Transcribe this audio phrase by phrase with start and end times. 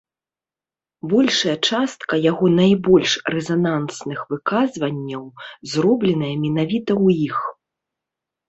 [1.11, 5.23] Большая частка яго найбольш рэзанансных выказванняў
[5.75, 7.37] зробленая менавіта ў іх.